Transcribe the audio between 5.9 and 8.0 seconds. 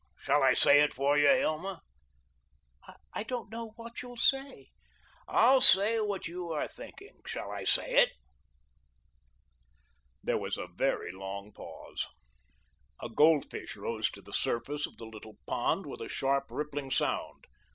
what you are thinking of. Shall I say